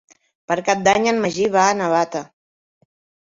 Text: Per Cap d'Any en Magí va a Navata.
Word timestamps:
Per 0.51 0.55
Cap 0.69 0.79
d'Any 0.87 1.03
en 1.11 1.19
Magí 1.25 1.49
va 1.57 1.65
a 1.65 1.75
Navata. 1.81 2.23